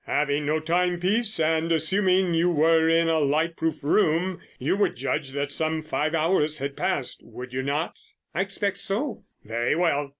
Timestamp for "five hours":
5.83-6.57